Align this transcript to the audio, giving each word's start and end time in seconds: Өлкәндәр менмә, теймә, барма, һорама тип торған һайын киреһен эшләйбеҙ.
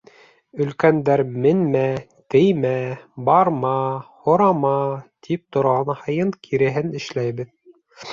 Өлкәндәр 0.63 1.21
менмә, 1.41 1.83
теймә, 2.35 2.71
барма, 3.27 3.73
һорама 4.29 4.71
тип 5.29 5.45
торған 5.57 5.93
һайын 6.01 6.33
киреһен 6.49 6.91
эшләйбеҙ. 7.03 7.53